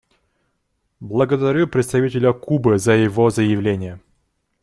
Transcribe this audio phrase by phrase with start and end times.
[0.99, 4.01] Благодарю представителя Кубы за его заявление.